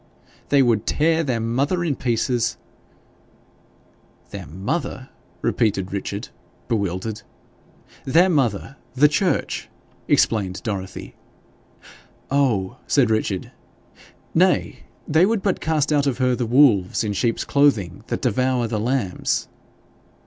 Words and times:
'They 0.49 0.63
would 0.63 0.87
tear 0.87 1.23
their 1.23 1.39
mother 1.39 1.83
in 1.83 1.95
pieces' 1.95 2.57
'Their 4.31 4.47
mother!' 4.47 5.09
repeated 5.43 5.93
Richard, 5.93 6.29
bewildered. 6.67 7.21
'Their 8.05 8.27
mother, 8.27 8.77
the 8.95 9.07
church,' 9.07 9.69
explained 10.07 10.63
Dorothy. 10.63 11.13
'Oh!' 12.31 12.77
said 12.87 13.11
Richard. 13.11 13.51
'Nay, 14.33 14.79
they 15.07 15.27
would 15.27 15.43
but 15.43 15.61
cast 15.61 15.93
out 15.93 16.07
of 16.07 16.17
her 16.17 16.33
the 16.35 16.47
wolves 16.47 17.03
in 17.03 17.13
sheep's 17.13 17.43
clothing 17.45 18.03
that 18.07 18.23
devour 18.23 18.67
the 18.67 18.79
lambs.' 18.79 19.47